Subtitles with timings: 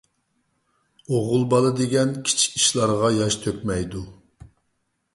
[1.11, 4.07] ئوغۇل بالا دېگەن كىچىك ئىشلارغا ياش تۆكمەيدۇ.